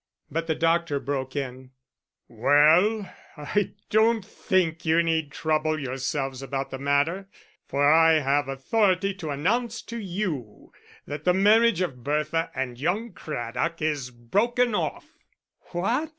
[0.31, 1.73] But the doctor broke in:
[2.27, 3.07] "Well,
[3.37, 7.27] I don't think you need trouble yourselves about the matter,
[7.67, 10.73] for I have authority to announce to you
[11.05, 15.05] that the marriage of Bertha and young Craddock is broken off."
[15.71, 16.09] "What!"